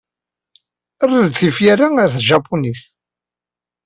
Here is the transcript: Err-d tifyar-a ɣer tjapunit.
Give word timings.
Err-d 1.03 1.33
tifyar-a 1.39 1.87
ɣer 1.89 2.09
tjapunit. 2.21 2.81